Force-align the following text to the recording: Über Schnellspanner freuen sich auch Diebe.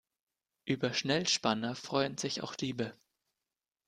Über 0.65 0.95
Schnellspanner 0.95 1.75
freuen 1.75 2.17
sich 2.17 2.41
auch 2.41 2.55
Diebe. 2.55 2.95